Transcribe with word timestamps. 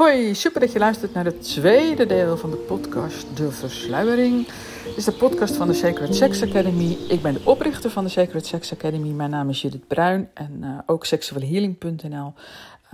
Hoi, 0.00 0.34
super 0.34 0.60
dat 0.60 0.72
je 0.72 0.78
luistert 0.78 1.14
naar 1.14 1.24
het 1.24 1.42
tweede 1.42 2.06
deel 2.06 2.36
van 2.36 2.50
de 2.50 2.56
podcast 2.56 3.36
De 3.36 3.50
Versluiering. 3.50 4.48
Is 4.96 5.04
de 5.04 5.12
podcast 5.12 5.56
van 5.56 5.66
de 5.66 5.74
Sacred 5.74 6.14
Sex 6.14 6.42
Academy. 6.42 6.96
Ik 7.08 7.22
ben 7.22 7.32
de 7.32 7.40
oprichter 7.44 7.90
van 7.90 8.04
de 8.04 8.10
Sacred 8.10 8.46
Sex 8.46 8.72
Academy. 8.72 9.08
Mijn 9.08 9.30
naam 9.30 9.48
is 9.48 9.62
Judith 9.62 9.86
Bruin 9.86 10.30
en 10.34 10.60
uh, 10.60 10.78
ook 10.86 11.04
seksuelehealing.nl 11.04 12.34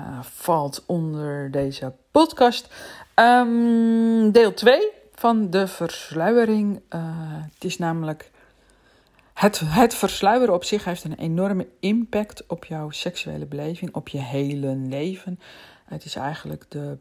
uh, 0.00 0.18
valt 0.22 0.84
onder 0.86 1.50
deze 1.50 1.92
podcast. 2.10 2.68
Um, 3.14 4.32
deel 4.32 4.54
2 4.54 4.88
van 5.14 5.50
De 5.50 5.66
Versluiering. 5.66 6.80
Uh, 6.94 7.00
het 7.54 7.64
is 7.64 7.78
namelijk 7.78 8.30
het, 9.36 9.60
het 9.64 9.94
versluieren 9.94 10.54
op 10.54 10.64
zich 10.64 10.84
heeft 10.84 11.04
een 11.04 11.14
enorme 11.14 11.66
impact 11.80 12.46
op 12.46 12.64
jouw 12.64 12.90
seksuele 12.90 13.46
beleving, 13.46 13.94
op 13.94 14.08
je 14.08 14.18
hele 14.18 14.76
leven. 14.76 15.40
Het 15.84 16.04
is 16.04 16.14
eigenlijk 16.14 16.64
de 16.68 16.98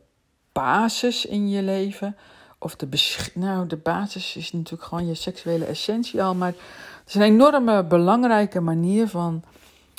basis 0.51 1.25
in 1.25 1.49
je 1.49 1.61
leven. 1.61 2.17
Of 2.59 2.75
de, 2.75 2.87
nou, 3.33 3.67
de 3.67 3.77
basis 3.77 4.35
is 4.35 4.51
natuurlijk 4.51 4.83
gewoon 4.83 5.07
je 5.07 5.13
seksuele 5.13 5.65
essentie 5.65 6.23
al. 6.23 6.35
Maar 6.35 6.53
het 6.99 7.07
is 7.07 7.15
een 7.15 7.21
enorme 7.21 7.83
belangrijke 7.83 8.59
manier 8.59 9.07
van 9.07 9.43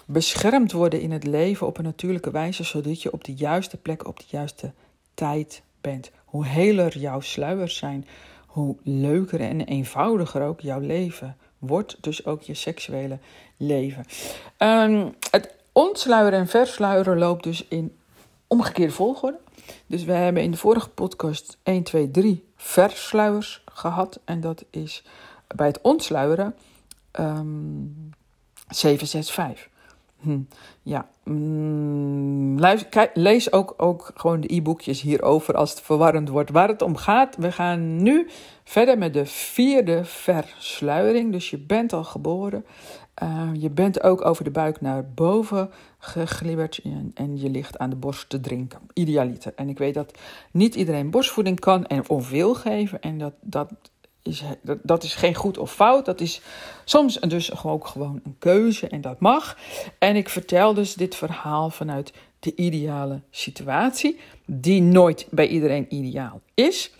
beschermd 0.06 0.72
worden 0.72 1.00
in 1.00 1.10
het 1.10 1.24
leven 1.24 1.66
op 1.66 1.78
een 1.78 1.84
natuurlijke 1.84 2.30
wijze. 2.30 2.64
Zodat 2.64 3.02
je 3.02 3.12
op 3.12 3.24
de 3.24 3.34
juiste 3.34 3.76
plek, 3.76 4.06
op 4.06 4.18
de 4.18 4.26
juiste 4.28 4.72
tijd 5.14 5.62
bent. 5.80 6.10
Hoe 6.24 6.46
heler 6.46 6.98
jouw 6.98 7.20
sluiers 7.20 7.76
zijn, 7.76 8.06
hoe 8.46 8.76
leuker 8.82 9.40
en 9.40 9.60
eenvoudiger 9.60 10.42
ook 10.42 10.60
jouw 10.60 10.80
leven 10.80 11.36
wordt. 11.66 11.96
Dus 12.00 12.24
ook 12.24 12.42
je 12.42 12.54
seksuele 12.54 13.18
leven. 13.56 14.04
Um, 14.58 15.14
het 15.30 15.54
ontsluieren 15.72 16.38
en 16.38 16.48
versluieren 16.48 17.18
loopt 17.18 17.44
dus 17.44 17.64
in 17.68 17.96
omgekeerde 18.46 18.92
volgorde. 18.92 19.38
Dus 19.86 20.04
we 20.04 20.12
hebben 20.12 20.42
in 20.42 20.50
de 20.50 20.56
vorige 20.56 20.88
podcast 20.88 21.58
1, 21.62 21.82
2, 21.82 22.10
3 22.10 22.44
versluiers 22.56 23.62
gehad. 23.72 24.20
En 24.24 24.40
dat 24.40 24.64
is 24.70 25.04
bij 25.56 25.66
het 25.66 25.80
ontsluieren 25.80 26.54
um, 27.20 28.10
7, 28.68 29.06
6, 29.06 29.30
5. 29.30 29.68
Hm, 30.20 30.40
ja, 30.82 31.08
mm, 31.24 32.58
lees 33.14 33.52
ook, 33.52 33.74
ook 33.76 34.10
gewoon 34.14 34.40
de 34.40 34.54
e-boekjes 34.54 35.00
hierover 35.00 35.54
als 35.54 35.70
het 35.70 35.80
verwarrend 35.80 36.28
wordt. 36.28 36.50
Waar 36.50 36.68
het 36.68 36.82
om 36.82 36.96
gaat, 36.96 37.36
we 37.36 37.52
gaan 37.52 38.02
nu 38.02 38.28
verder 38.64 38.98
met 38.98 39.12
de 39.12 39.26
vierde 39.26 40.04
versluiering. 40.04 41.32
Dus 41.32 41.50
je 41.50 41.58
bent 41.58 41.92
al 41.92 42.04
geboren. 42.04 42.64
Uh, 43.22 43.50
je 43.52 43.70
bent 43.70 44.02
ook 44.02 44.24
over 44.24 44.44
de 44.44 44.50
buik 44.50 44.80
naar 44.80 45.10
boven 45.14 45.70
geglibberd 45.98 46.80
en, 46.84 47.10
en, 47.14 47.38
je 47.38 47.50
ligt 47.50 47.78
aan 47.78 47.90
de 47.90 47.96
borst 47.96 48.28
te 48.28 48.40
drinken. 48.40 48.78
Idealiter. 48.92 49.52
En 49.56 49.68
ik 49.68 49.78
weet 49.78 49.94
dat 49.94 50.18
niet 50.50 50.74
iedereen 50.74 51.10
borstvoeding 51.10 51.60
kan 51.60 51.86
en 51.86 52.08
of 52.08 52.30
wil 52.30 52.54
geven. 52.54 53.00
En 53.00 53.18
dat, 53.18 53.32
dat 53.40 53.72
is, 54.26 54.42
dat, 54.82 55.02
is 55.02 55.14
geen 55.14 55.34
goed 55.34 55.58
of 55.58 55.72
fout. 55.72 56.04
Dat 56.04 56.20
is 56.20 56.40
soms 56.84 57.14
dus 57.20 57.64
ook 57.64 57.86
gewoon 57.86 58.20
een 58.24 58.36
keuze 58.38 58.88
en 58.88 59.00
dat 59.00 59.20
mag. 59.20 59.56
En 59.98 60.16
ik 60.16 60.28
vertel 60.28 60.74
dus 60.74 60.94
dit 60.94 61.14
verhaal 61.14 61.70
vanuit 61.70 62.12
de 62.38 62.54
ideale 62.54 63.20
situatie, 63.30 64.18
die 64.44 64.82
nooit 64.82 65.26
bij 65.30 65.48
iedereen 65.48 65.94
ideaal 65.94 66.40
is. 66.54 66.90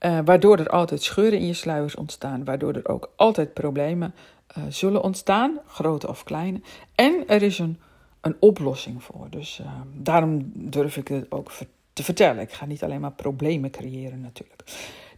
Uh, 0.00 0.18
waardoor 0.24 0.58
er 0.58 0.68
altijd 0.68 1.02
scheuren 1.02 1.38
in 1.38 1.46
je 1.46 1.54
sluiers 1.54 1.94
ontstaan, 1.94 2.44
waardoor 2.44 2.72
er 2.72 2.88
ook 2.88 3.12
altijd 3.16 3.54
problemen 3.54 4.14
uh, 4.58 4.64
zullen 4.68 5.02
ontstaan, 5.02 5.58
grote 5.66 6.08
of 6.08 6.24
kleine. 6.24 6.60
En 6.94 7.24
er 7.26 7.42
is 7.42 7.58
een, 7.58 7.78
een 8.20 8.36
oplossing 8.38 9.02
voor. 9.02 9.26
Dus 9.30 9.58
uh, 9.60 9.66
daarom 9.94 10.50
durf 10.54 10.96
ik 10.96 11.08
het 11.08 11.26
ook 11.28 11.50
te 11.92 12.02
vertellen. 12.02 12.42
Ik 12.42 12.52
ga 12.52 12.66
niet 12.66 12.82
alleen 12.82 13.00
maar 13.00 13.12
problemen 13.12 13.70
creëren 13.70 14.20
natuurlijk. 14.20 14.62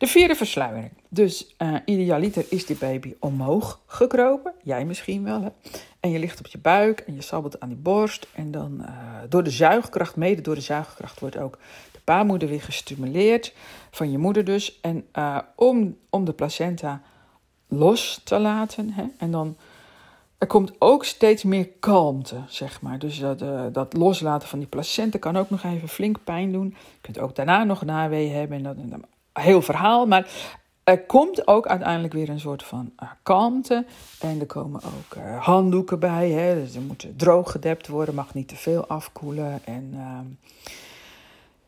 De 0.03 0.09
vierde 0.09 0.35
versluiering. 0.35 0.93
Dus 1.09 1.55
uh, 1.59 1.75
idealiter 1.85 2.45
is 2.49 2.67
die 2.67 2.77
baby 2.77 3.15
omhoog 3.19 3.81
gekropen. 3.87 4.53
Jij 4.63 4.85
misschien 4.85 5.25
wel. 5.25 5.43
Hè? 5.43 5.49
En 6.01 6.11
je 6.11 6.19
ligt 6.19 6.39
op 6.39 6.47
je 6.47 6.59
buik 6.59 7.01
en 7.01 7.15
je 7.15 7.23
sabbelt 7.23 7.61
aan 7.61 7.69
die 7.69 7.79
borst. 7.79 8.27
En 8.35 8.51
dan 8.51 8.79
uh, 8.81 8.89
door 9.29 9.43
de 9.43 9.51
zuigkracht, 9.51 10.17
mede 10.17 10.41
door 10.41 10.55
de 10.55 10.61
zuigkracht, 10.61 11.21
wordt 11.21 11.37
ook 11.37 11.59
de 11.93 11.99
baarmoeder 12.05 12.49
weer 12.49 12.63
gestimuleerd. 12.63 13.55
Van 13.91 14.11
je 14.11 14.19
moeder 14.19 14.45
dus. 14.45 14.81
En 14.81 15.07
uh, 15.19 15.39
om, 15.57 15.97
om 16.11 16.25
de 16.25 16.33
placenta 16.33 17.03
los 17.69 18.21
te 18.25 18.39
laten. 18.39 18.91
Hè? 18.93 19.05
En 19.19 19.31
dan. 19.31 19.57
Er 20.39 20.47
komt 20.47 20.73
ook 20.79 21.05
steeds 21.05 21.43
meer 21.43 21.69
kalmte, 21.81 22.37
zeg 22.49 22.81
maar. 22.81 22.99
Dus 22.99 23.19
dat, 23.19 23.45
dat 23.75 23.93
loslaten 23.93 24.49
van 24.49 24.59
die 24.59 24.69
placenta 24.69 25.19
kan 25.19 25.37
ook 25.37 25.51
nog 25.51 25.63
even 25.63 25.89
flink 25.89 26.25
pijn 26.25 26.53
doen. 26.53 26.67
Je 26.67 26.99
kunt 27.01 27.19
ook 27.19 27.35
daarna 27.35 27.65
nog 27.65 27.85
naweeën 27.85 28.33
hebben. 28.33 28.57
En 28.57 28.63
dat, 28.63 28.77
en 28.77 28.89
dan 28.89 29.05
heel 29.33 29.63
verhaal. 29.63 30.07
Maar 30.07 30.31
er 30.85 31.03
komt 31.07 31.47
ook 31.47 31.67
uiteindelijk 31.67 32.13
weer 32.13 32.29
een 32.29 32.41
soort 32.41 32.63
van 32.63 32.93
uh, 33.03 33.09
kalmte. 33.23 33.85
En 34.21 34.41
er 34.41 34.47
komen 34.47 34.81
ook 34.85 35.17
uh, 35.17 35.43
handdoeken 35.45 35.99
bij. 35.99 36.31
Hè? 36.31 36.55
Dus 36.55 36.75
er 36.75 36.83
moet 36.83 37.07
droog 37.17 37.51
gedept 37.51 37.89
worden, 37.89 38.15
mag 38.15 38.35
niet 38.35 38.49
te 38.49 38.57
veel 38.57 38.87
afkoelen. 38.87 39.61
En 39.65 39.91
uh, 39.95 40.19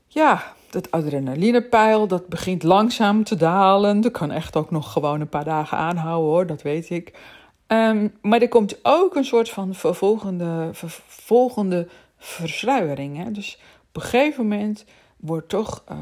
ja, 0.06 0.42
dat 0.70 0.90
adrenalinepeil, 0.90 2.06
dat 2.06 2.26
begint 2.26 2.62
langzaam 2.62 3.24
te 3.24 3.36
dalen. 3.36 4.00
Dat 4.00 4.12
kan 4.12 4.30
echt 4.30 4.56
ook 4.56 4.70
nog 4.70 4.92
gewoon 4.92 5.20
een 5.20 5.28
paar 5.28 5.44
dagen 5.44 5.78
aanhouden 5.78 6.30
hoor, 6.30 6.46
dat 6.46 6.62
weet 6.62 6.90
ik. 6.90 7.18
Um, 7.66 8.14
maar 8.20 8.40
er 8.40 8.48
komt 8.48 8.78
ook 8.82 9.16
een 9.16 9.24
soort 9.24 9.50
van 9.50 9.74
vervolgende, 9.74 10.68
vervolgende 10.72 11.88
versluiering. 12.18 13.16
Hè? 13.16 13.30
Dus 13.30 13.58
op 13.88 13.96
een 14.02 14.08
gegeven 14.08 14.42
moment 14.48 14.84
wordt 15.24 15.48
toch 15.48 15.84
uh, 15.92 15.96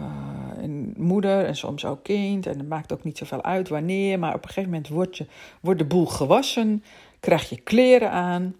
een 0.62 0.94
moeder 0.96 1.44
en 1.44 1.56
soms 1.56 1.84
ook 1.84 2.02
kind. 2.02 2.46
En 2.46 2.58
het 2.58 2.68
maakt 2.68 2.92
ook 2.92 3.04
niet 3.04 3.18
zoveel 3.18 3.42
uit 3.42 3.68
wanneer. 3.68 4.18
Maar 4.18 4.34
op 4.34 4.42
een 4.42 4.48
gegeven 4.48 4.70
moment 4.70 4.88
wordt, 4.88 5.16
je, 5.16 5.26
wordt 5.60 5.78
de 5.78 5.84
boel 5.84 6.06
gewassen. 6.06 6.84
Krijg 7.20 7.48
je 7.48 7.60
kleren 7.60 8.10
aan. 8.10 8.54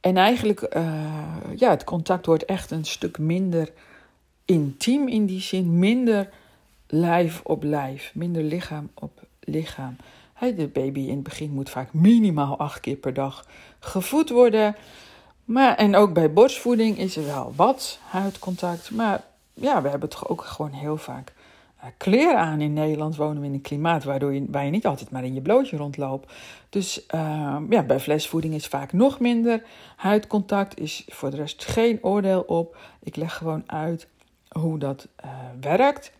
En 0.00 0.16
eigenlijk, 0.16 0.74
uh, 0.76 1.14
ja, 1.56 1.70
het 1.70 1.84
contact 1.84 2.26
wordt 2.26 2.44
echt 2.44 2.70
een 2.70 2.84
stuk 2.84 3.18
minder 3.18 3.72
intiem 4.44 5.08
in 5.08 5.26
die 5.26 5.40
zin. 5.40 5.78
Minder 5.78 6.30
lijf 6.86 7.40
op 7.44 7.62
lijf. 7.62 8.10
Minder 8.14 8.42
lichaam 8.42 8.90
op 8.94 9.26
lichaam. 9.40 9.96
Hey, 10.34 10.54
de 10.54 10.68
baby 10.68 11.00
in 11.00 11.14
het 11.14 11.22
begin 11.22 11.50
moet 11.50 11.70
vaak 11.70 11.92
minimaal 11.92 12.58
acht 12.58 12.80
keer 12.80 12.96
per 12.96 13.14
dag 13.14 13.46
gevoed 13.78 14.30
worden. 14.30 14.76
Maar, 15.48 15.76
en 15.76 15.96
ook 15.96 16.12
bij 16.12 16.32
borstvoeding 16.32 16.98
is 16.98 17.16
er 17.16 17.26
wel 17.26 17.52
wat 17.56 17.98
huidcontact. 18.08 18.90
Maar 18.90 19.24
ja, 19.54 19.82
we 19.82 19.88
hebben 19.88 20.08
toch 20.08 20.28
ook 20.28 20.44
gewoon 20.44 20.72
heel 20.72 20.96
vaak 20.96 21.32
uh, 21.78 21.84
kleren 21.96 22.38
aan. 22.38 22.60
In 22.60 22.72
Nederland 22.72 23.16
wonen 23.16 23.40
we 23.40 23.46
in 23.46 23.52
een 23.52 23.60
klimaat 23.60 24.04
waardoor 24.04 24.34
je, 24.34 24.44
waar 24.48 24.64
je 24.64 24.70
niet 24.70 24.86
altijd 24.86 25.10
maar 25.10 25.24
in 25.24 25.34
je 25.34 25.40
blootje 25.40 25.76
rondloopt. 25.76 26.32
Dus 26.68 27.06
uh, 27.14 27.56
ja, 27.70 27.82
bij 27.82 28.00
flesvoeding 28.00 28.54
is 28.54 28.66
vaak 28.66 28.92
nog 28.92 29.20
minder. 29.20 29.62
Huidcontact 29.96 30.80
is 30.80 31.04
voor 31.06 31.30
de 31.30 31.36
rest 31.36 31.64
geen 31.64 31.98
oordeel 32.02 32.40
op. 32.40 32.76
Ik 33.02 33.16
leg 33.16 33.36
gewoon 33.36 33.62
uit 33.66 34.08
hoe 34.48 34.78
dat 34.78 35.08
uh, 35.24 35.30
werkt. 35.60 36.12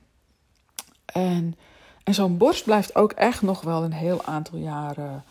En, 1.05 1.57
en 2.05 2.15
zo'n 2.15 2.37
borst 2.37 2.65
blijft 2.65 2.95
ook 2.95 3.13
echt 3.13 3.43
nog 3.43 3.61
wel 3.61 3.83
een 3.85 3.93
heel 3.93 4.25
aantal 4.25 4.59
jaren 4.59 5.25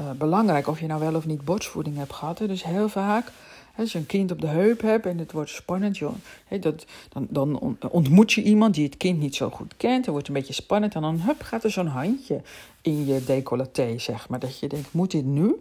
uh, 0.00 0.10
belangrijk. 0.10 0.68
Of 0.68 0.80
je 0.80 0.86
nou 0.86 1.00
wel 1.00 1.14
of 1.14 1.26
niet 1.26 1.44
borstvoeding 1.44 1.96
hebt 1.96 2.12
gehad. 2.12 2.38
Dus 2.38 2.64
heel 2.64 2.88
vaak, 2.88 3.30
als 3.76 3.92
je 3.92 3.98
een 3.98 4.06
kind 4.06 4.30
op 4.30 4.40
de 4.40 4.46
heup 4.46 4.80
hebt 4.80 5.06
en 5.06 5.18
het 5.18 5.32
wordt 5.32 5.50
spannend, 5.50 5.98
joh, 5.98 6.14
dat, 6.60 6.84
dan, 7.08 7.26
dan 7.30 7.78
ontmoet 7.90 8.32
je 8.32 8.42
iemand 8.42 8.74
die 8.74 8.84
het 8.84 8.96
kind 8.96 9.18
niet 9.18 9.34
zo 9.34 9.50
goed 9.50 9.76
kent. 9.76 10.04
Het 10.04 10.14
wordt 10.14 10.28
een 10.28 10.34
beetje 10.34 10.52
spannend 10.52 10.94
en 10.94 11.02
dan 11.02 11.20
hup, 11.20 11.42
gaat 11.42 11.64
er 11.64 11.70
zo'n 11.70 11.86
handje 11.86 12.40
in 12.82 13.06
je 13.06 13.24
decolleté, 13.24 13.98
zeg 13.98 14.28
maar. 14.28 14.38
Dat 14.38 14.58
je 14.58 14.68
denkt, 14.68 14.92
moet 14.92 15.10
dit 15.10 15.24
nu? 15.24 15.56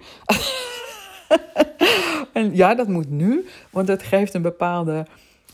en 2.34 2.56
ja, 2.56 2.76
dat 2.76 2.88
moet 2.88 3.10
nu, 3.10 3.48
want 3.70 3.88
dat 3.88 4.04
geeft 4.04 4.34
een 4.34 4.42
bepaalde 4.42 5.06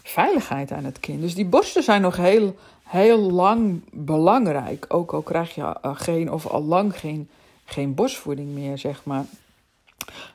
veiligheid 0.03 0.72
aan 0.72 0.85
het 0.85 1.00
kind. 1.00 1.22
Dus 1.22 1.35
die 1.35 1.45
borsten 1.45 1.84
zijn 1.84 2.01
nog 2.01 2.15
heel, 2.15 2.56
heel 2.83 3.31
lang 3.31 3.81
belangrijk. 3.92 4.86
Ook 4.88 5.13
al 5.13 5.21
krijg 5.21 5.56
je 5.56 5.62
uh, 5.62 5.71
geen 5.94 6.31
of 6.31 6.48
al 6.48 6.63
lang 6.63 7.00
geen 7.00 7.30
geen 7.71 7.95
borstvoeding 7.95 8.50
meer, 8.50 8.77
zeg 8.77 9.06
maar. 9.06 9.25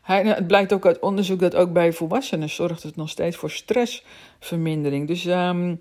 Hij, 0.03 0.25
het 0.25 0.47
blijkt 0.47 0.73
ook 0.73 0.87
uit 0.87 1.01
onderzoek 1.01 1.41
dat 1.41 1.55
ook 1.55 1.73
bij 1.73 1.93
volwassenen 1.93 2.51
zorgt 2.51 2.83
het 2.83 2.97
nog 2.97 3.09
steeds 3.09 3.37
voor 3.37 3.51
stressvermindering. 3.51 5.07
Dus 5.07 5.25
um, 5.25 5.81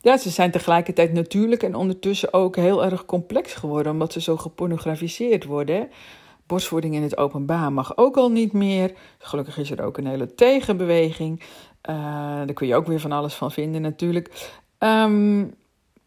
ja, 0.00 0.16
ze 0.16 0.30
zijn 0.30 0.50
tegelijkertijd 0.50 1.12
natuurlijk 1.12 1.62
en 1.62 1.74
ondertussen 1.74 2.32
ook 2.32 2.56
heel 2.56 2.84
erg 2.84 3.04
complex 3.04 3.54
geworden, 3.54 3.92
omdat 3.92 4.12
ze 4.12 4.20
zo 4.20 4.36
gepornografiseerd 4.36 5.44
worden. 5.44 5.88
Borstvoeding 6.46 6.94
in 6.94 7.02
het 7.02 7.16
openbaar 7.16 7.72
mag 7.72 7.96
ook 7.96 8.16
al 8.16 8.30
niet 8.30 8.52
meer. 8.52 8.92
Gelukkig 9.18 9.58
is 9.58 9.70
er 9.70 9.82
ook 9.82 9.98
een 9.98 10.06
hele 10.06 10.34
tegenbeweging. 10.34 11.40
Uh, 11.90 11.96
daar 12.36 12.52
kun 12.52 12.66
je 12.66 12.74
ook 12.74 12.86
weer 12.86 13.00
van 13.00 13.12
alles 13.12 13.34
van 13.34 13.52
vinden 13.52 13.82
natuurlijk. 13.82 14.50
Um, 14.78 15.54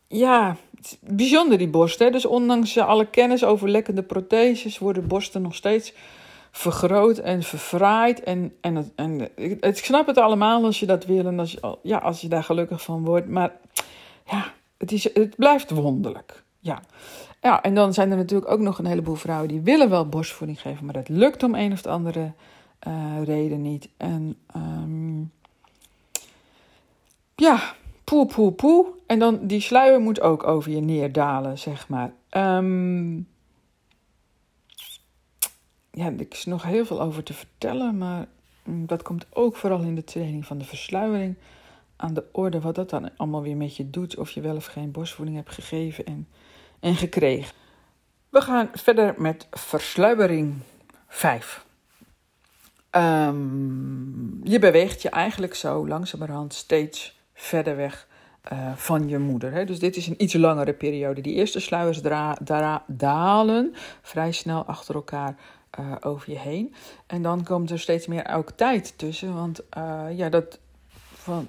ja, 0.07 0.57
bijzonder 0.99 1.57
die 1.57 1.69
borst. 1.69 1.99
Hè? 1.99 2.09
Dus 2.09 2.25
ondanks 2.25 2.77
alle 2.77 3.05
kennis 3.09 3.43
over 3.43 3.69
lekkende 3.69 4.03
protheses 4.03 4.77
worden 4.77 5.07
borsten 5.07 5.41
nog 5.41 5.55
steeds 5.55 5.93
vergroot 6.51 7.17
en 7.17 7.43
verfraait. 7.43 8.23
En, 8.23 8.53
en, 8.61 8.91
en 8.95 9.29
ik 9.59 9.85
snap 9.85 10.07
het 10.07 10.17
allemaal 10.17 10.65
als 10.65 10.79
je 10.79 10.85
dat 10.85 11.05
wil 11.05 11.25
en 11.25 11.39
als 11.39 11.51
je, 11.51 11.77
ja, 11.83 11.97
als 11.97 12.21
je 12.21 12.27
daar 12.27 12.43
gelukkig 12.43 12.81
van 12.81 13.05
wordt. 13.05 13.27
Maar 13.27 13.51
ja, 14.25 14.53
het, 14.77 14.91
is, 14.91 15.03
het 15.13 15.35
blijft 15.35 15.69
wonderlijk. 15.69 16.43
Ja. 16.59 16.81
ja, 17.41 17.61
en 17.61 17.75
dan 17.75 17.93
zijn 17.93 18.11
er 18.11 18.17
natuurlijk 18.17 18.51
ook 18.51 18.59
nog 18.59 18.79
een 18.79 18.85
heleboel 18.85 19.15
vrouwen 19.15 19.47
die 19.47 19.61
willen 19.61 19.89
wel 19.89 20.09
borstvoeding 20.09 20.61
geven, 20.61 20.85
maar 20.85 20.93
dat 20.93 21.09
lukt 21.09 21.43
om 21.43 21.55
een 21.55 21.71
of 21.71 21.85
andere 21.85 22.31
uh, 22.87 23.23
reden 23.23 23.61
niet. 23.61 23.89
En 23.97 24.37
um, 24.55 25.31
ja, 27.35 27.75
poe, 28.03 28.25
poe, 28.25 28.51
poe. 28.51 28.85
En 29.09 29.19
dan 29.19 29.47
die 29.47 29.61
sluier 29.61 29.99
moet 29.99 30.21
ook 30.21 30.43
over 30.43 30.71
je 30.71 30.79
neerdalen, 30.79 31.57
zeg 31.57 31.87
maar. 31.87 32.13
Um, 32.31 33.27
ja, 35.91 36.05
er 36.05 36.25
is 36.29 36.45
nog 36.45 36.63
heel 36.63 36.85
veel 36.85 37.01
over 37.01 37.23
te 37.23 37.33
vertellen, 37.33 37.97
maar 37.97 38.27
mm, 38.63 38.85
dat 38.85 39.01
komt 39.01 39.25
ook 39.29 39.55
vooral 39.55 39.81
in 39.81 39.95
de 39.95 40.03
training 40.03 40.45
van 40.45 40.57
de 40.57 40.65
versluiering 40.65 41.35
aan 41.95 42.13
de 42.13 42.25
orde. 42.31 42.61
Wat 42.61 42.75
dat 42.75 42.89
dan 42.89 43.17
allemaal 43.17 43.41
weer 43.41 43.57
met 43.57 43.75
je 43.75 43.89
doet, 43.89 44.17
of 44.17 44.31
je 44.31 44.41
wel 44.41 44.55
of 44.55 44.65
geen 44.65 44.91
borstvoeding 44.91 45.37
hebt 45.37 45.53
gegeven 45.53 46.05
en, 46.05 46.27
en 46.79 46.95
gekregen. 46.95 47.55
We 48.29 48.41
gaan 48.41 48.69
verder 48.73 49.15
met 49.17 49.47
versluiering 49.51 50.55
5. 51.07 51.65
Um, 52.91 53.01
ehm, 53.01 54.49
je 54.49 54.59
beweegt 54.59 55.01
je 55.01 55.09
eigenlijk 55.09 55.55
zo 55.55 55.87
langzamerhand 55.87 56.53
steeds 56.53 57.19
verder 57.33 57.75
weg 57.75 58.07
uh, 58.53 58.75
van 58.75 59.07
je 59.07 59.19
moeder. 59.19 59.51
Hè? 59.51 59.65
Dus 59.65 59.79
dit 59.79 59.95
is 59.95 60.07
een 60.07 60.23
iets 60.23 60.33
langere 60.33 60.73
periode. 60.73 61.21
Die 61.21 61.33
eerste 61.33 61.59
sluiers 61.59 62.01
dalen 62.87 63.73
vrij 64.01 64.31
snel 64.31 64.65
achter 64.65 64.95
elkaar 64.95 65.35
uh, 65.79 65.95
over 66.01 66.31
je 66.31 66.37
heen. 66.37 66.73
En 67.07 67.21
dan 67.21 67.43
komt 67.43 67.71
er 67.71 67.79
steeds 67.79 68.07
meer 68.07 68.27
ook 68.27 68.51
tijd 68.51 68.93
tussen. 68.97 69.33
Want 69.33 69.61
uh, 69.77 70.05
ja, 70.15 70.29
dat 70.29 70.59
van. 71.13 71.47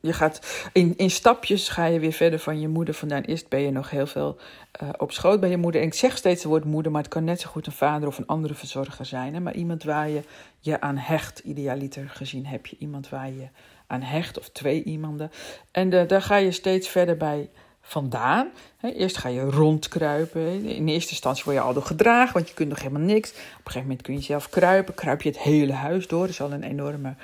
Je 0.00 0.12
gaat 0.12 0.68
in, 0.72 0.94
in 0.96 1.10
stapjes 1.10 1.68
ga 1.68 1.84
je 1.84 1.98
weer 2.00 2.12
verder 2.12 2.38
van 2.38 2.60
je 2.60 2.68
moeder 2.68 2.94
vandaan. 2.94 3.22
Eerst 3.22 3.48
ben 3.48 3.60
je 3.60 3.70
nog 3.70 3.90
heel 3.90 4.06
veel 4.06 4.38
uh, 4.82 4.88
op 4.96 5.12
schoot 5.12 5.40
bij 5.40 5.50
je 5.50 5.56
moeder. 5.56 5.80
En 5.80 5.86
ik 5.86 5.94
zeg 5.94 6.16
steeds 6.16 6.42
het 6.42 6.50
woord 6.50 6.64
moeder, 6.64 6.92
maar 6.92 7.02
het 7.02 7.10
kan 7.10 7.24
net 7.24 7.40
zo 7.40 7.48
goed 7.48 7.66
een 7.66 7.72
vader 7.72 8.08
of 8.08 8.18
een 8.18 8.26
andere 8.26 8.54
verzorger 8.54 9.06
zijn. 9.06 9.34
Hè? 9.34 9.40
Maar 9.40 9.54
iemand 9.54 9.82
waar 9.82 10.08
je 10.08 10.22
je 10.58 10.80
aan 10.80 10.96
hecht. 10.96 11.38
Idealiter 11.38 12.08
gezien 12.08 12.46
heb 12.46 12.66
je 12.66 12.76
iemand 12.78 13.08
waar 13.08 13.30
je 13.30 13.48
aan 13.88 14.02
hecht, 14.02 14.38
of 14.38 14.48
twee 14.48 14.82
iemanden. 14.82 15.30
En 15.70 15.90
de, 15.90 16.06
daar 16.06 16.22
ga 16.22 16.36
je 16.36 16.52
steeds 16.52 16.88
verder 16.88 17.16
bij 17.16 17.48
vandaan. 17.80 18.48
Eerst 18.80 19.16
ga 19.16 19.28
je 19.28 19.40
rondkruipen. 19.40 20.64
In 20.64 20.88
eerste 20.88 21.10
instantie 21.10 21.44
word 21.44 21.56
je 21.56 21.62
al 21.62 21.72
door 21.72 21.82
gedragen, 21.82 22.34
want 22.34 22.48
je 22.48 22.54
kunt 22.54 22.68
nog 22.68 22.78
helemaal 22.78 23.02
niks. 23.02 23.30
Op 23.30 23.36
een 23.36 23.46
gegeven 23.64 23.80
moment 23.80 24.02
kun 24.02 24.14
je 24.14 24.22
zelf 24.22 24.48
kruipen. 24.48 24.94
Kruip 24.94 25.22
je 25.22 25.28
het 25.28 25.38
hele 25.38 25.72
huis 25.72 26.06
door. 26.06 26.22
Er 26.22 26.28
is 26.28 26.40
al 26.40 26.52
een 26.52 26.62
enorme 26.62 27.14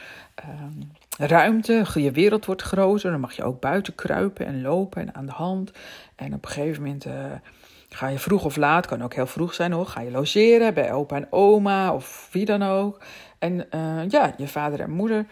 uh, 0.44 1.28
ruimte. 1.28 1.84
Je 1.94 2.10
wereld 2.10 2.44
wordt 2.44 2.62
groter. 2.62 3.10
Dan 3.10 3.20
mag 3.20 3.36
je 3.36 3.44
ook 3.44 3.60
buiten 3.60 3.94
kruipen 3.94 4.46
en 4.46 4.62
lopen 4.62 5.02
en 5.02 5.14
aan 5.14 5.26
de 5.26 5.32
hand. 5.32 5.72
En 6.16 6.34
op 6.34 6.44
een 6.44 6.50
gegeven 6.50 6.82
moment 6.82 7.06
uh, 7.06 7.12
ga 7.94 8.08
je 8.08 8.18
vroeg 8.18 8.44
of 8.44 8.56
laat, 8.56 8.86
kan 8.86 9.02
ook 9.02 9.14
heel 9.14 9.26
vroeg 9.26 9.54
zijn 9.54 9.72
hoor, 9.72 9.86
ga 9.86 10.00
je 10.00 10.10
logeren 10.10 10.74
bij 10.74 10.92
opa 10.92 11.16
en 11.16 11.26
oma 11.30 11.94
of 11.94 12.28
wie 12.32 12.44
dan 12.44 12.62
ook. 12.62 13.02
En 13.38 13.66
uh, 13.74 14.08
ja, 14.08 14.34
je 14.36 14.48
vader 14.48 14.80
en 14.80 14.90
moeder 14.90 15.26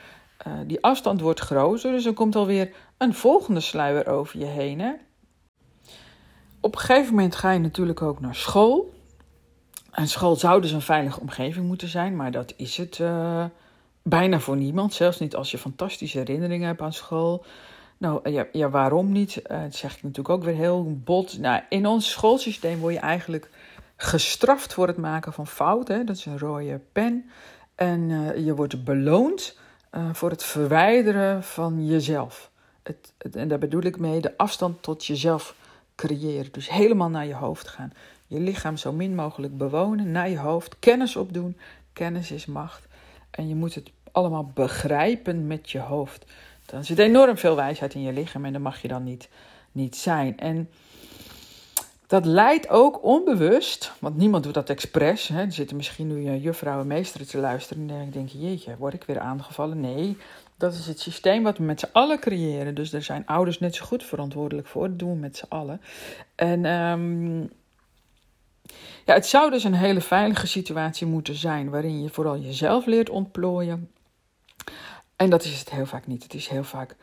uh, 0.47 0.53
die 0.67 0.83
afstand 0.83 1.21
wordt 1.21 1.41
groter, 1.41 1.93
dus 1.93 2.05
er 2.05 2.13
komt 2.13 2.37
alweer 2.37 2.71
een 2.99 3.15
volgende 3.15 3.61
sluier 3.61 4.07
over 4.07 4.39
je 4.39 4.45
heen. 4.45 4.81
Hè? 4.81 4.93
Op 6.61 6.75
een 6.75 6.81
gegeven 6.81 7.15
moment 7.15 7.35
ga 7.35 7.51
je 7.51 7.59
natuurlijk 7.59 8.03
ook 8.03 8.21
naar 8.21 8.35
school. 8.35 8.93
En 9.91 10.09
school 10.09 10.37
zou 10.37 10.61
dus 10.61 10.73
een 10.73 10.81
veilige 10.81 11.21
omgeving 11.21 11.67
moeten 11.67 11.89
zijn, 11.89 12.17
maar 12.17 12.31
dat 12.31 12.55
is 12.57 12.77
het 12.77 12.99
uh, 12.99 13.45
bijna 14.03 14.41
voor 14.41 14.57
niemand. 14.57 14.95
Zelfs 14.95 15.19
niet 15.19 15.37
als 15.37 15.51
je 15.51 15.59
fantastische 15.59 16.19
herinneringen 16.19 16.67
hebt 16.67 16.81
aan 16.81 16.93
school. 16.93 17.45
Nou 17.99 18.31
ja, 18.53 18.71
waarom 18.71 19.13
niet? 19.13 19.43
Uh, 19.47 19.63
dat 19.63 19.75
zeg 19.75 19.97
ik 19.97 20.03
natuurlijk 20.03 20.35
ook 20.35 20.45
weer 20.45 20.55
heel 20.55 21.01
bot. 21.05 21.39
Nou, 21.39 21.63
in 21.69 21.87
ons 21.87 22.11
schoolsysteem 22.11 22.79
word 22.79 22.95
je 22.95 23.01
eigenlijk 23.01 23.51
gestraft 23.97 24.73
voor 24.73 24.87
het 24.87 24.97
maken 24.97 25.33
van 25.33 25.47
fouten. 25.47 26.07
Dat 26.07 26.17
is 26.17 26.27
een 26.27 26.39
rode 26.39 26.81
pen. 26.93 27.31
En 27.75 28.09
je 28.45 28.55
wordt 28.55 28.85
beloond 28.85 29.57
uh, 29.93 30.09
voor 30.13 30.31
het 30.31 30.45
verwijderen 30.45 31.45
van 31.45 31.87
jezelf. 31.87 32.51
Het, 32.83 33.13
en 33.33 33.49
daar 33.49 33.59
bedoel 33.59 33.83
ik 33.83 33.99
mee 33.99 34.21
de 34.21 34.37
afstand 34.37 34.83
tot 34.83 35.07
jezelf 35.07 35.55
creëren. 35.95 36.53
Dus 36.53 36.71
helemaal 36.71 37.09
naar 37.09 37.27
je 37.27 37.35
hoofd 37.35 37.69
gaan. 37.69 37.93
Je 38.27 38.41
lichaam 38.41 38.77
zo 38.77 38.93
min 38.93 39.15
mogelijk 39.15 39.57
bewonen, 39.57 40.11
naar 40.11 40.29
je 40.29 40.39
hoofd, 40.39 40.79
kennis 40.79 41.17
opdoen. 41.17 41.57
Kennis 41.93 42.31
is 42.31 42.47
macht. 42.47 42.87
En 43.31 43.49
je 43.49 43.55
moet 43.55 43.75
het 43.75 43.91
allemaal 44.13 44.51
begrijpen 44.55 45.47
met 45.47 45.71
je 45.71 45.79
hoofd. 45.79 46.25
Dan 46.67 46.85
zit 46.85 46.99
enorm 46.99 47.37
veel 47.39 47.57
wijsheid 47.57 47.95
in 47.95 48.03
je 48.03 48.13
lichaam 48.13 48.45
en 48.45 48.53
dat 48.53 48.63
mag 48.63 48.83
je 48.83 48.89
dan 48.89 49.05
niet, 49.05 49.29
niet 49.73 49.97
zijn. 49.97 50.39
En 50.39 50.71
dat 52.13 52.25
leidt 52.25 52.69
ook 52.69 53.05
onbewust, 53.05 53.93
want 53.99 54.17
niemand 54.17 54.45
doet 54.45 54.55
dat 54.55 54.71
expres. 54.71 55.29
Hè. 55.29 55.41
Er 55.41 55.53
zitten 55.53 55.77
misschien 55.77 56.07
nu 56.07 56.15
uh, 56.15 56.43
juffrouw 56.43 56.81
en 56.81 56.87
meesteren 56.87 57.27
te 57.27 57.39
luisteren 57.39 57.91
en 57.91 58.11
denk 58.11 58.29
je, 58.29 58.39
jeetje, 58.39 58.77
word 58.79 58.95
ik 58.95 59.05
weer 59.05 59.19
aangevallen? 59.19 59.81
Nee, 59.81 60.17
dat 60.57 60.75
is 60.75 60.87
het 60.87 61.01
systeem 61.01 61.43
wat 61.43 61.59
we 61.59 61.65
met 61.65 61.81
z'n 61.81 61.89
allen 61.93 62.19
creëren. 62.19 62.75
Dus 62.75 62.91
daar 62.91 63.03
zijn 63.03 63.27
ouders 63.27 63.59
net 63.59 63.75
zo 63.75 63.85
goed 63.85 64.05
verantwoordelijk 64.05 64.67
voor. 64.67 64.89
Dat 64.89 64.99
doen 64.99 65.13
we 65.13 65.19
met 65.19 65.37
z'n 65.37 65.47
allen. 65.49 65.81
En 66.35 66.65
um, 66.65 67.51
ja, 69.05 69.15
het 69.15 69.27
zou 69.27 69.51
dus 69.51 69.65
een 69.65 69.75
hele 69.75 70.01
veilige 70.01 70.47
situatie 70.47 71.07
moeten 71.07 71.35
zijn, 71.35 71.71
waarin 71.71 72.03
je 72.03 72.09
vooral 72.09 72.39
jezelf 72.39 72.87
leert 72.87 73.11
ontplooien. 73.11 73.91
En 75.17 75.31
dat 75.31 75.45
is 75.45 75.59
het 75.59 75.71
heel 75.71 75.87
vaak 75.87 76.07
niet. 76.07 76.23
Het 76.23 76.35
is 76.35 76.49
heel 76.49 76.65
vaak 76.65 76.97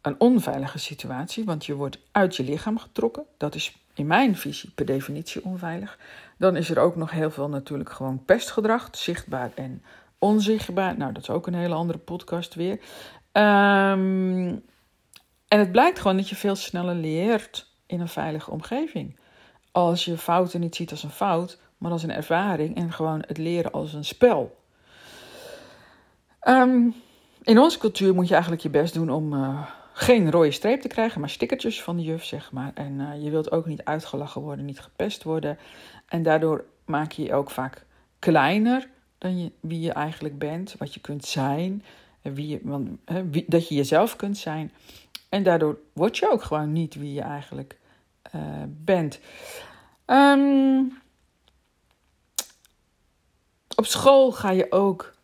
een 0.00 0.20
onveilige 0.20 0.78
situatie, 0.78 1.44
want 1.44 1.66
je 1.66 1.74
wordt 1.74 1.98
uit 2.10 2.36
je 2.36 2.42
lichaam 2.42 2.78
getrokken. 2.78 3.24
Dat 3.36 3.54
is 3.54 3.76
in 3.96 4.06
mijn 4.06 4.36
visie 4.36 4.70
per 4.74 4.86
definitie 4.86 5.44
onveilig. 5.44 5.98
Dan 6.38 6.56
is 6.56 6.70
er 6.70 6.78
ook 6.78 6.96
nog 6.96 7.10
heel 7.10 7.30
veel 7.30 7.48
natuurlijk 7.48 7.90
gewoon 7.90 8.24
pestgedrag, 8.24 8.88
zichtbaar 8.90 9.50
en 9.54 9.82
onzichtbaar. 10.18 10.96
Nou, 10.96 11.12
dat 11.12 11.22
is 11.22 11.30
ook 11.30 11.46
een 11.46 11.54
hele 11.54 11.74
andere 11.74 11.98
podcast 11.98 12.54
weer. 12.54 12.72
Um, 13.32 14.64
en 15.48 15.58
het 15.58 15.72
blijkt 15.72 15.98
gewoon 15.98 16.16
dat 16.16 16.28
je 16.28 16.36
veel 16.36 16.56
sneller 16.56 16.94
leert 16.94 17.70
in 17.86 18.00
een 18.00 18.08
veilige 18.08 18.50
omgeving. 18.50 19.18
Als 19.72 20.04
je 20.04 20.18
fouten 20.18 20.60
niet 20.60 20.74
ziet 20.74 20.90
als 20.90 21.02
een 21.02 21.10
fout, 21.10 21.58
maar 21.78 21.90
als 21.90 22.02
een 22.02 22.12
ervaring 22.12 22.76
en 22.76 22.92
gewoon 22.92 23.22
het 23.26 23.38
leren 23.38 23.72
als 23.72 23.92
een 23.92 24.04
spel. 24.04 24.56
Um, 26.48 26.94
in 27.42 27.58
onze 27.58 27.78
cultuur 27.78 28.14
moet 28.14 28.26
je 28.26 28.32
eigenlijk 28.32 28.62
je 28.62 28.70
best 28.70 28.94
doen 28.94 29.10
om 29.10 29.32
uh, 29.32 29.66
geen 29.98 30.30
rode 30.30 30.50
streep 30.50 30.80
te 30.80 30.88
krijgen, 30.88 31.20
maar 31.20 31.30
stickertjes 31.30 31.82
van 31.82 31.96
de 31.96 32.02
juf, 32.02 32.24
zeg 32.24 32.52
maar. 32.52 32.70
En 32.74 32.92
uh, 32.92 33.24
je 33.24 33.30
wilt 33.30 33.50
ook 33.50 33.66
niet 33.66 33.84
uitgelachen 33.84 34.40
worden, 34.40 34.64
niet 34.64 34.80
gepest 34.80 35.22
worden. 35.22 35.58
En 36.08 36.22
daardoor 36.22 36.64
maak 36.84 37.12
je 37.12 37.22
je 37.22 37.34
ook 37.34 37.50
vaak 37.50 37.84
kleiner 38.18 38.88
dan 39.18 39.42
je, 39.42 39.52
wie 39.60 39.80
je 39.80 39.92
eigenlijk 39.92 40.38
bent, 40.38 40.74
wat 40.78 40.94
je 40.94 41.00
kunt 41.00 41.24
zijn, 41.24 41.84
wie 42.22 42.48
je, 42.48 42.60
want, 42.62 42.88
wie, 43.30 43.44
dat 43.48 43.68
je 43.68 43.74
jezelf 43.74 44.16
kunt 44.16 44.36
zijn. 44.36 44.72
En 45.28 45.42
daardoor 45.42 45.78
word 45.92 46.18
je 46.18 46.30
ook 46.30 46.42
gewoon 46.42 46.72
niet 46.72 46.94
wie 46.94 47.12
je 47.12 47.20
eigenlijk 47.20 47.76
uh, 48.34 48.42
bent. 48.66 49.20
Um, 50.06 50.98
op 53.76 53.86
school 53.86 54.32
ga 54.32 54.50
je 54.50 54.72
ook 54.72 55.14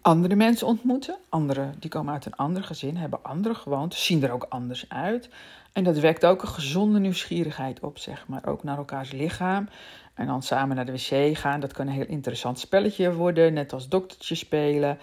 andere 0.00 0.34
mensen 0.34 0.66
ontmoeten. 0.66 1.16
Anderen 1.28 1.74
die 1.78 1.90
komen 1.90 2.12
uit 2.12 2.26
een 2.26 2.36
ander 2.36 2.64
gezin, 2.64 2.96
hebben 2.96 3.22
andere 3.22 3.54
gewoontes, 3.54 4.04
zien 4.04 4.22
er 4.22 4.32
ook 4.32 4.46
anders 4.48 4.88
uit. 4.88 5.28
En 5.72 5.84
dat 5.84 5.98
wekt 5.98 6.26
ook 6.26 6.42
een 6.42 6.48
gezonde 6.48 6.98
nieuwsgierigheid 6.98 7.80
op, 7.80 7.98
zeg 7.98 8.28
maar. 8.28 8.46
Ook 8.46 8.62
naar 8.62 8.76
elkaars 8.76 9.12
lichaam. 9.12 9.68
En 10.14 10.26
dan 10.26 10.42
samen 10.42 10.76
naar 10.76 10.86
de 10.86 10.92
wc 10.92 11.36
gaan. 11.36 11.60
Dat 11.60 11.72
kan 11.72 11.86
een 11.86 11.92
heel 11.92 12.06
interessant 12.06 12.58
spelletje 12.58 13.12
worden. 13.12 13.52
Net 13.52 13.72
als 13.72 13.88
doktertje 13.88 14.34
spelen. 14.34 14.98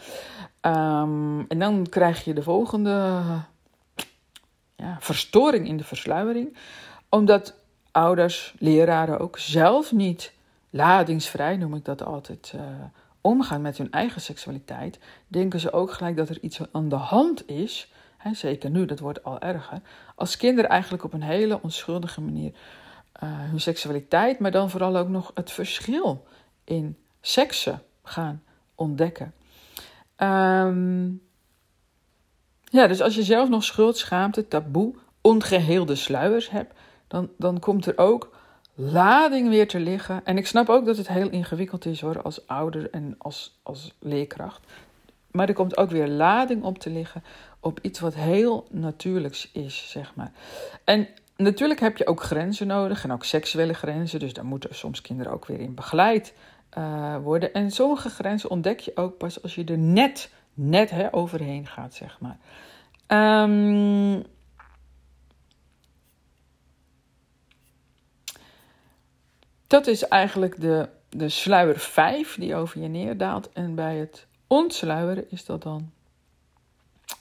Um, 0.61 1.47
en 1.47 1.59
dan 1.59 1.87
krijg 1.89 2.23
je 2.23 2.33
de 2.33 2.43
volgende 2.43 3.21
ja, 4.75 4.97
verstoring 4.99 5.67
in 5.67 5.77
de 5.77 5.83
versluiering. 5.83 6.57
Omdat 7.09 7.55
ouders, 7.91 8.53
leraren 8.59 9.19
ook 9.19 9.37
zelf 9.37 9.91
niet 9.91 10.33
ladingsvrij, 10.69 11.57
noem 11.57 11.75
ik 11.75 11.85
dat 11.85 12.03
altijd, 12.03 12.53
uh, 12.55 12.61
omgaan 13.23 13.61
met 13.61 13.77
hun 13.77 13.91
eigen 13.91 14.21
seksualiteit. 14.21 14.99
Denken 15.27 15.59
ze 15.59 15.71
ook 15.71 15.91
gelijk 15.91 16.17
dat 16.17 16.29
er 16.29 16.41
iets 16.41 16.59
aan 16.71 16.89
de 16.89 16.95
hand 16.95 17.47
is. 17.47 17.91
Zeker 18.31 18.69
nu, 18.69 18.85
dat 18.85 18.99
wordt 18.99 19.23
al 19.23 19.39
erger. 19.39 19.81
Als 20.15 20.37
kinderen 20.37 20.69
eigenlijk 20.69 21.03
op 21.03 21.13
een 21.13 21.21
hele 21.21 21.61
onschuldige 21.61 22.21
manier 22.21 22.51
uh, 22.51 23.29
hun 23.29 23.61
seksualiteit, 23.61 24.39
maar 24.39 24.51
dan 24.51 24.69
vooral 24.69 24.97
ook 24.97 25.09
nog 25.09 25.31
het 25.33 25.51
verschil 25.51 26.25
in 26.63 26.97
seksen 27.21 27.81
gaan 28.03 28.43
ontdekken. 28.75 29.33
Um, 30.17 31.21
ja, 32.63 32.87
dus 32.87 33.01
als 33.01 33.15
je 33.15 33.23
zelf 33.23 33.49
nog 33.49 33.63
schuld, 33.63 33.97
schaamte, 33.97 34.47
taboe, 34.47 34.95
ongeheelde 35.21 35.95
sluiers 35.95 36.49
hebt, 36.49 36.79
dan, 37.07 37.29
dan 37.37 37.59
komt 37.59 37.85
er 37.85 37.97
ook 37.97 38.35
lading 38.75 39.49
weer 39.49 39.67
te 39.67 39.79
liggen. 39.79 40.21
En 40.23 40.37
ik 40.37 40.47
snap 40.47 40.69
ook 40.69 40.85
dat 40.85 40.97
het 40.97 41.07
heel 41.07 41.29
ingewikkeld 41.29 41.85
is 41.85 42.01
hoor, 42.01 42.21
als 42.21 42.47
ouder 42.47 42.89
en 42.89 43.15
als, 43.17 43.59
als 43.63 43.93
leerkracht. 43.99 44.61
Maar 45.31 45.47
er 45.47 45.53
komt 45.53 45.77
ook 45.77 45.89
weer 45.89 46.07
lading 46.07 46.63
op 46.63 46.77
te 46.77 46.89
liggen 46.89 47.23
op 47.59 47.79
iets 47.81 47.99
wat 47.99 48.15
heel 48.15 48.67
natuurlijks 48.69 49.49
is, 49.51 49.89
zeg 49.89 50.15
maar. 50.15 50.31
En 50.83 51.07
natuurlijk 51.37 51.79
heb 51.79 51.97
je 51.97 52.07
ook 52.07 52.23
grenzen 52.23 52.67
nodig 52.67 53.03
en 53.03 53.11
ook 53.11 53.23
seksuele 53.23 53.73
grenzen. 53.73 54.19
Dus 54.19 54.33
daar 54.33 54.45
moeten 54.45 54.75
soms 54.75 55.01
kinderen 55.01 55.31
ook 55.31 55.45
weer 55.45 55.59
in 55.59 55.73
begeleid 55.73 56.33
uh, 56.77 57.17
worden. 57.17 57.53
En 57.53 57.71
sommige 57.71 58.09
grenzen 58.09 58.49
ontdek 58.49 58.79
je 58.79 58.91
ook 58.95 59.17
pas 59.17 59.43
als 59.43 59.55
je 59.55 59.63
er 59.63 59.77
net, 59.77 60.29
net 60.53 60.89
hè, 60.89 61.13
overheen 61.13 61.67
gaat, 61.67 61.93
zeg 61.93 62.19
maar. 62.19 62.37
Um, 63.43 64.23
dat 69.73 69.87
is 69.87 70.07
eigenlijk 70.07 70.61
de, 70.61 70.89
de 71.09 71.29
sluier 71.29 71.79
5 71.79 72.35
die 72.35 72.55
over 72.55 72.81
je 72.81 72.87
neerdaalt. 72.87 73.49
En 73.51 73.75
bij 73.75 73.95
het 73.95 74.27
ontsluieren 74.47 75.31
is 75.31 75.45
dat 75.45 75.61
dan, 75.61 75.91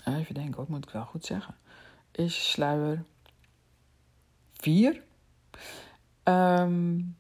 even 0.05 0.35
denken, 0.35 0.57
wat 0.57 0.69
moet 0.69 0.85
ik 0.85 0.91
wel 0.91 1.05
goed 1.05 1.25
zeggen, 1.25 1.57
is 2.11 2.51
sluier 2.51 3.05
4. 4.53 5.03
Um, 6.25 7.17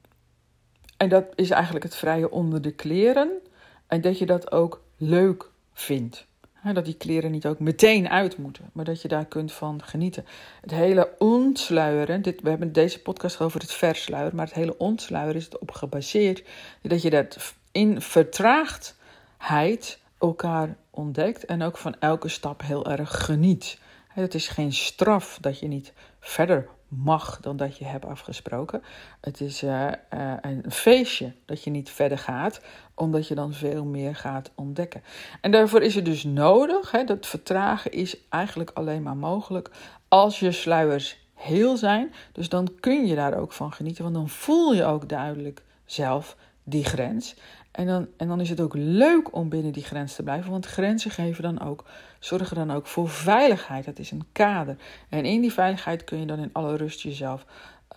en 0.97 1.09
dat 1.09 1.25
is 1.35 1.51
eigenlijk 1.51 1.85
het 1.85 1.95
vrije 1.95 2.31
onder 2.31 2.63
de 2.63 2.73
kleren. 2.73 3.41
En 3.87 4.01
dat 4.01 4.19
je 4.19 4.27
dat 4.27 4.53
ook 4.53 4.83
leuk 4.97 5.51
vindt. 5.73 6.27
Dat 6.63 6.85
die 6.85 6.95
kleren 6.95 7.31
niet 7.31 7.47
ook 7.47 7.59
meteen 7.59 8.09
uit 8.09 8.37
moeten, 8.37 8.71
maar 8.73 8.85
dat 8.85 9.03
je 9.03 9.09
daar 9.09 9.27
kunt 9.27 9.53
van 9.53 9.83
genieten. 9.85 10.25
Het 10.61 10.71
hele 10.71 11.11
ontsluieren, 11.19 12.23
dit, 12.23 12.41
we 12.41 12.49
hebben 12.49 12.73
deze 12.73 13.03
podcast 13.03 13.41
over 13.41 13.61
het 13.61 13.73
versluieren, 13.73 14.37
maar 14.37 14.47
het 14.47 14.55
hele 14.55 14.79
ontsluieren 14.79 15.41
is 15.41 15.49
erop 15.51 15.71
gebaseerd 15.71 16.45
dat 16.83 17.03
je 17.03 17.11
dat 17.11 17.55
in 17.73 18.01
vertraagdheid 18.01 19.99
elkaar 20.19 20.77
ontdekt 20.91 21.45
en 21.45 21.63
ook 21.63 21.77
van 21.77 21.97
elke 21.99 22.29
stap 22.29 22.63
heel 22.63 22.87
erg 22.87 23.25
geniet. 23.25 23.79
Het 24.09 24.35
is 24.35 24.49
geen 24.49 24.73
straf 24.73 25.39
dat 25.41 25.59
je 25.59 25.67
niet 25.67 25.93
verder 26.21 26.69
mag 26.97 27.41
dan 27.41 27.57
dat 27.57 27.79
je 27.79 27.85
hebt 27.85 28.05
afgesproken. 28.05 28.83
Het 29.21 29.41
is 29.41 29.63
uh, 29.63 29.87
uh, 30.15 30.35
een 30.41 30.65
feestje 30.69 31.33
dat 31.45 31.65
je 31.65 31.71
niet 31.71 31.91
verder 31.91 32.19
gaat, 32.19 32.61
omdat 32.95 33.29
je 33.29 33.35
dan 33.35 33.53
veel 33.53 33.85
meer 33.85 34.17
gaat 34.17 34.51
ontdekken. 34.55 35.03
En 35.41 35.51
daarvoor 35.51 35.83
is 35.83 35.95
het 35.95 36.05
dus 36.05 36.25
nodig, 36.25 36.91
hè, 36.91 37.05
dat 37.05 37.27
vertragen 37.27 37.93
is 37.93 38.17
eigenlijk 38.29 38.71
alleen 38.75 39.03
maar 39.03 39.17
mogelijk 39.17 39.71
als 40.09 40.41
je 40.41 40.53
sluiers 40.53 41.27
heel 41.35 41.77
zijn. 41.77 42.13
Dus 42.33 42.49
dan 42.49 42.69
kun 42.81 43.07
je 43.07 43.15
daar 43.15 43.39
ook 43.39 43.53
van 43.53 43.73
genieten, 43.73 44.03
want 44.03 44.15
dan 44.15 44.29
voel 44.29 44.75
je 44.75 44.85
ook 44.85 45.09
duidelijk 45.09 45.63
zelf 45.85 46.37
die 46.65 46.85
grens. 46.85 47.37
En 47.71 47.87
dan, 47.87 48.09
en 48.17 48.29
dan 48.29 48.41
is 48.41 48.49
het 48.51 48.61
ook 48.61 48.75
leuk 48.75 49.35
om 49.35 49.49
binnen 49.49 49.73
die 49.73 49.85
grens 49.85 50.15
te 50.15 50.23
blijven, 50.23 50.51
want 50.51 50.67
grenzen 50.67 51.11
geven 51.11 51.43
dan 51.43 51.61
ook, 51.61 51.85
zorgen 52.25 52.57
dan 52.57 52.73
ook 52.73 52.87
voor 52.87 53.09
veiligheid. 53.09 53.85
Dat 53.85 53.99
is 53.99 54.11
een 54.11 54.27
kader. 54.33 54.77
En 55.09 55.25
in 55.25 55.41
die 55.41 55.53
veiligheid 55.53 56.05
kun 56.05 56.19
je 56.19 56.27
dan 56.27 56.39
in 56.39 56.51
alle 56.53 56.77
rust 56.77 57.01
jezelf 57.01 57.45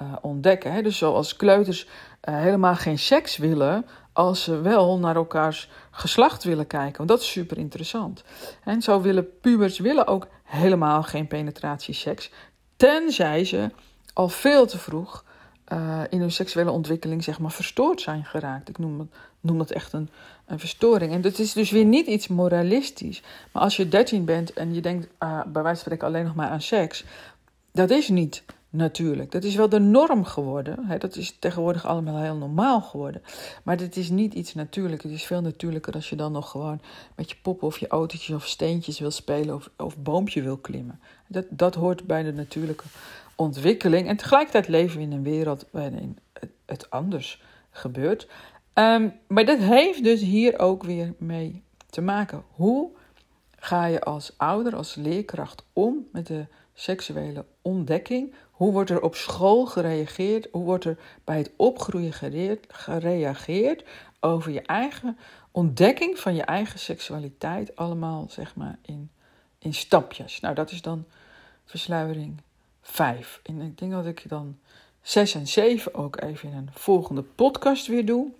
uh, 0.01 0.13
ontdekken. 0.21 0.73
Hè? 0.73 0.81
Dus 0.81 0.97
zoals 0.97 1.35
kleuters 1.35 1.85
uh, 1.85 1.89
helemaal 2.35 2.75
geen 2.75 2.99
seks 2.99 3.37
willen, 3.37 3.85
als 4.13 4.43
ze 4.43 4.61
wel 4.61 4.99
naar 4.99 5.15
elkaars 5.15 5.69
geslacht 5.91 6.43
willen 6.43 6.67
kijken. 6.67 6.97
Want 6.97 7.09
dat 7.09 7.21
is 7.21 7.31
super 7.31 7.57
interessant. 7.57 8.23
En 8.63 8.81
zo 8.81 9.01
willen 9.01 9.39
pubers 9.39 9.79
willen 9.79 10.07
ook 10.07 10.27
helemaal 10.43 11.03
geen 11.03 11.27
penetratieseks, 11.27 12.31
tenzij 12.75 13.45
ze 13.45 13.71
al 14.13 14.29
veel 14.29 14.65
te 14.65 14.77
vroeg 14.77 15.25
uh, 15.73 16.01
in 16.09 16.19
hun 16.19 16.31
seksuele 16.31 16.71
ontwikkeling 16.71 17.23
zeg 17.23 17.39
maar 17.39 17.51
verstoord 17.51 18.01
zijn 18.01 18.25
geraakt. 18.25 18.69
Ik 18.69 18.77
noem, 18.77 18.99
het, 18.99 19.09
noem 19.45 19.57
dat 19.57 19.71
echt 19.71 19.93
een, 19.93 20.09
een 20.45 20.59
verstoring. 20.59 21.11
En 21.11 21.21
dat 21.21 21.39
is 21.39 21.53
dus 21.53 21.71
weer 21.71 21.85
niet 21.85 22.07
iets 22.07 22.27
moralistisch. 22.27 23.23
Maar 23.51 23.63
als 23.63 23.75
je 23.75 23.87
13 23.87 24.25
bent 24.25 24.53
en 24.53 24.73
je 24.73 24.81
denkt 24.81 25.07
uh, 25.23 25.41
bij 25.43 25.63
wijze 25.63 25.67
van 25.67 25.75
spreken 25.75 26.07
alleen 26.07 26.25
nog 26.25 26.35
maar 26.35 26.49
aan 26.49 26.61
seks, 26.61 27.03
dat 27.71 27.89
is 27.89 28.09
niet 28.09 28.43
natuurlijk. 28.69 29.31
Dat 29.31 29.43
is 29.43 29.55
wel 29.55 29.69
de 29.69 29.79
norm 29.79 30.23
geworden. 30.23 30.85
Hè? 30.85 30.97
Dat 30.97 31.15
is 31.15 31.35
tegenwoordig 31.39 31.85
allemaal 31.85 32.21
heel 32.21 32.35
normaal 32.35 32.81
geworden. 32.81 33.21
Maar 33.63 33.77
dit 33.77 33.95
is 33.95 34.09
niet 34.09 34.33
iets 34.33 34.53
natuurlijk. 34.53 35.03
Het 35.03 35.11
is 35.11 35.23
veel 35.23 35.41
natuurlijker 35.41 35.93
als 35.93 36.09
je 36.09 36.15
dan 36.15 36.31
nog 36.31 36.49
gewoon 36.49 36.81
met 37.15 37.29
je 37.29 37.35
poppen 37.41 37.67
of 37.67 37.77
je 37.77 37.87
autootjes 37.87 38.35
of 38.35 38.47
steentjes 38.47 38.99
wil 38.99 39.11
spelen 39.11 39.55
of, 39.55 39.69
of 39.77 39.97
boompje 39.97 40.41
wil 40.41 40.57
klimmen. 40.57 40.99
Dat, 41.27 41.45
dat 41.49 41.75
hoort 41.75 42.03
bij 42.07 42.23
de 42.23 42.33
natuurlijke 42.33 42.85
ontwikkeling. 43.35 44.07
En 44.07 44.17
tegelijkertijd 44.17 44.67
leven 44.67 44.97
we 44.97 45.03
in 45.03 45.11
een 45.11 45.23
wereld 45.23 45.65
waarin 45.71 46.17
het, 46.65 46.89
anders 46.89 47.41
gebeurt. 47.71 48.27
Um, 48.77 49.13
maar 49.27 49.45
dat 49.45 49.59
heeft 49.59 50.03
dus 50.03 50.21
hier 50.21 50.59
ook 50.59 50.83
weer 50.83 51.13
mee 51.17 51.63
te 51.89 52.01
maken. 52.01 52.43
Hoe 52.51 52.89
ga 53.55 53.85
je 53.85 54.01
als 54.01 54.33
ouder, 54.37 54.75
als 54.75 54.95
leerkracht 54.95 55.65
om 55.73 56.07
met 56.11 56.27
de 56.27 56.45
seksuele 56.73 57.45
ontdekking? 57.61 58.33
Hoe 58.51 58.71
wordt 58.71 58.89
er 58.89 59.01
op 59.01 59.15
school 59.15 59.65
gereageerd? 59.65 60.47
Hoe 60.51 60.63
wordt 60.63 60.85
er 60.85 60.97
bij 61.23 61.37
het 61.37 61.51
opgroeien 61.55 62.13
gereageerd 62.67 63.83
over 64.19 64.51
je 64.51 64.61
eigen 64.61 65.17
ontdekking 65.51 66.19
van 66.19 66.35
je 66.35 66.43
eigen 66.43 66.79
seksualiteit? 66.79 67.75
Allemaal 67.75 68.25
zeg 68.29 68.55
maar 68.55 68.77
in, 68.81 69.09
in 69.59 69.73
stapjes. 69.73 70.39
Nou, 70.39 70.55
dat 70.55 70.71
is 70.71 70.81
dan 70.81 71.05
versluiering 71.65 72.41
5. 72.81 73.39
En 73.43 73.61
ik 73.61 73.77
denk 73.77 73.91
dat 73.91 74.05
ik 74.05 74.29
dan 74.29 74.57
6 75.01 75.35
en 75.35 75.47
7 75.47 75.93
ook 75.93 76.21
even 76.21 76.49
in 76.49 76.57
een 76.57 76.69
volgende 76.73 77.21
podcast 77.21 77.87
weer 77.87 78.05
doe. 78.05 78.31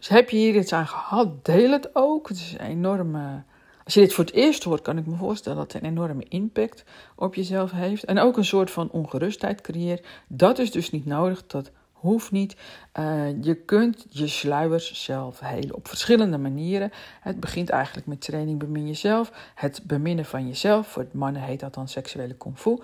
Dus 0.00 0.08
heb 0.08 0.30
je 0.30 0.36
hier 0.36 0.56
iets 0.56 0.72
aan 0.72 0.86
gehad, 0.86 1.44
deel 1.44 1.70
het 1.70 1.90
ook. 1.92 2.28
Het 2.28 2.36
is 2.36 2.52
een 2.58 2.66
enorme. 2.66 3.42
Als 3.84 3.94
je 3.94 4.00
dit 4.00 4.12
voor 4.12 4.24
het 4.24 4.34
eerst 4.34 4.64
hoort, 4.64 4.82
kan 4.82 4.98
ik 4.98 5.06
me 5.06 5.16
voorstellen 5.16 5.58
dat 5.58 5.72
het 5.72 5.82
een 5.82 5.88
enorme 5.88 6.24
impact 6.28 6.84
op 7.14 7.34
jezelf 7.34 7.70
heeft. 7.70 8.04
En 8.04 8.18
ook 8.18 8.36
een 8.36 8.44
soort 8.44 8.70
van 8.70 8.90
ongerustheid 8.90 9.60
creëert. 9.60 10.06
Dat 10.28 10.58
is 10.58 10.70
dus 10.70 10.90
niet 10.90 11.06
nodig. 11.06 11.46
Dat 11.46 11.70
Hoeft 12.00 12.30
niet. 12.30 12.56
Uh, 12.98 13.42
je 13.42 13.54
kunt 13.54 14.06
je 14.08 14.26
sluiers 14.26 15.04
zelf 15.04 15.40
helen 15.40 15.74
op 15.74 15.88
verschillende 15.88 16.38
manieren. 16.38 16.92
Het 17.20 17.40
begint 17.40 17.70
eigenlijk 17.70 18.06
met 18.06 18.20
training 18.20 18.58
bemin 18.58 18.86
jezelf. 18.86 19.52
Het 19.54 19.82
beminnen 19.84 20.24
van 20.24 20.46
jezelf. 20.46 20.86
Voor 20.86 21.06
mannen 21.12 21.42
heet 21.42 21.60
dat 21.60 21.74
dan 21.74 21.88
seksuele 21.88 22.34
kung 22.34 22.58
fu. 22.58 22.78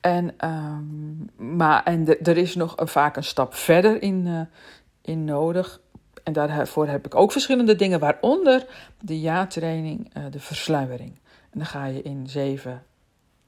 En, 0.00 0.34
um, 0.44 1.30
maar, 1.56 1.84
en 1.84 2.22
er 2.22 2.36
is 2.36 2.54
nog 2.54 2.74
vaak 2.76 3.16
een 3.16 3.24
stap 3.24 3.54
verder 3.54 4.02
in, 4.02 4.26
uh, 4.26 4.40
in 5.02 5.24
nodig. 5.24 5.80
En 6.24 6.32
daarvoor 6.32 6.86
heb 6.86 7.06
ik 7.06 7.14
ook 7.14 7.32
verschillende 7.32 7.76
dingen, 7.76 8.00
waaronder 8.00 8.66
de 9.00 9.20
ja-training, 9.20 10.10
uh, 10.16 10.24
de 10.30 10.40
versluiering. 10.40 11.12
En 11.50 11.58
dan 11.58 11.66
ga 11.66 11.84
je 11.84 12.02
in 12.02 12.28
zeven 12.28 12.82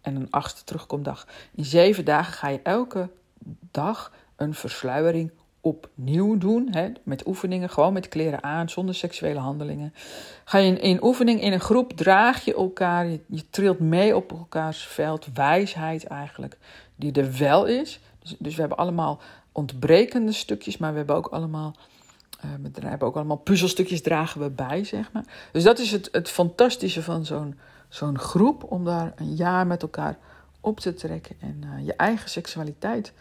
en 0.00 0.16
een 0.16 0.30
achtste 0.30 0.64
terugkomdag. 0.64 1.26
In 1.54 1.64
zeven 1.64 2.04
dagen 2.04 2.32
ga 2.32 2.48
je 2.48 2.60
elke 2.62 3.08
dag 3.70 4.12
een 4.36 4.54
versluiering 4.54 5.30
opnieuw 5.60 6.38
doen. 6.38 6.68
Hè, 6.70 6.88
met 7.02 7.26
oefeningen, 7.26 7.70
gewoon 7.70 7.92
met 7.92 8.08
kleren 8.08 8.42
aan, 8.42 8.68
zonder 8.68 8.94
seksuele 8.94 9.38
handelingen. 9.38 9.94
Ga 10.44 10.58
je 10.58 10.80
in, 10.80 11.04
oefening 11.04 11.40
in 11.42 11.52
een 11.52 11.60
groep, 11.60 11.92
draag 11.92 12.44
je 12.44 12.54
elkaar, 12.54 13.06
je, 13.06 13.20
je, 13.26 13.50
trilt 13.50 13.78
mee 13.78 14.16
op 14.16 14.30
elkaars 14.30 14.86
veld. 14.86 15.28
Wijsheid 15.34 16.04
eigenlijk, 16.04 16.58
die 16.96 17.12
er 17.12 17.38
wel 17.38 17.66
is. 17.66 18.00
Dus, 18.18 18.36
dus 18.38 18.54
we 18.54 18.60
hebben 18.60 18.78
allemaal 18.78 19.20
ontbrekende 19.52 20.32
stukjes, 20.32 20.76
maar 20.76 20.90
we 20.90 20.96
hebben 20.96 21.16
ook 21.16 21.26
allemaal. 21.26 21.74
We 22.72 22.86
hebben 22.88 23.08
ook 23.08 23.16
allemaal 23.16 23.36
puzzelstukjes 23.36 24.02
dragen 24.02 24.40
we 24.40 24.50
bij, 24.50 24.84
zeg 24.84 25.12
maar. 25.12 25.24
Dus 25.52 25.62
dat 25.62 25.78
is 25.78 25.90
het, 25.90 26.08
het 26.12 26.28
fantastische 26.28 27.02
van 27.02 27.26
zo'n 27.88 28.18
groep, 28.18 28.64
om 28.72 28.84
daar 28.84 29.12
een 29.16 29.34
jaar 29.34 29.66
met 29.66 29.82
elkaar 29.82 30.16
op 30.60 30.80
te 30.80 30.94
trekken 30.94 31.36
en 31.40 31.62
uh, 31.64 31.86
je 31.86 31.94
eigen 31.96 32.30
seksualiteit 32.30 33.12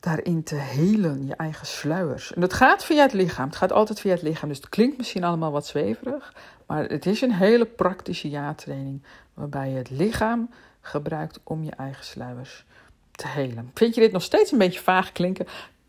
daarin 0.00 0.42
te 0.42 0.54
helen, 0.54 1.26
je 1.26 1.34
eigen 1.34 1.66
sluiers. 1.66 2.34
En 2.34 2.40
dat 2.40 2.52
gaat 2.52 2.84
via 2.84 3.02
het 3.02 3.12
lichaam. 3.12 3.46
Het 3.46 3.56
gaat 3.56 3.72
altijd 3.72 4.00
via 4.00 4.12
het 4.12 4.22
lichaam. 4.22 4.48
Dus 4.48 4.58
het 4.58 4.68
klinkt 4.68 4.96
misschien 4.96 5.24
allemaal 5.24 5.50
wat 5.50 5.66
zweverig. 5.66 6.34
Maar 6.66 6.84
het 6.84 7.06
is 7.06 7.20
een 7.20 7.32
hele 7.32 7.64
praktische 7.64 8.30
ja-training. 8.30 9.02
Waarbij 9.34 9.70
je 9.70 9.76
het 9.76 9.90
lichaam 9.90 10.50
gebruikt 10.80 11.40
om 11.44 11.64
je 11.64 11.70
eigen 11.70 12.04
sluiers 12.04 12.64
te 13.10 13.28
helen. 13.28 13.70
Vind 13.74 13.94
je 13.94 14.00
dit 14.00 14.12
nog 14.12 14.22
steeds 14.22 14.52
een 14.52 14.58
beetje 14.58 14.80
vaag 14.80 15.12
klinken? 15.12 15.46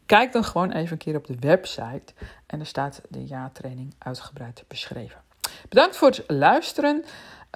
Kijk 0.10 0.32
dan 0.32 0.44
gewoon 0.44 0.72
even 0.72 0.92
een 0.92 0.98
keer 0.98 1.16
op 1.16 1.28
de 1.28 1.36
website. 1.40 2.14
En 2.46 2.60
er 2.60 2.66
staat 2.66 3.02
de 3.10 3.28
ja-training 3.28 3.94
uitgebreid 3.98 4.64
beschreven. 4.68 5.22
Bedankt 5.70 5.96
voor 5.96 6.08
het 6.08 6.24
luisteren. 6.28 7.04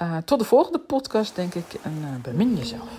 Uh, 0.02 0.18
tot 0.18 0.40
de 0.40 0.46
volgende 0.46 0.80
podcast, 0.80 1.36
denk 1.36 1.54
ik. 1.54 1.74
En 1.84 1.98
uh, 2.02 2.22
bemin 2.22 2.56
jezelf. 2.56 2.90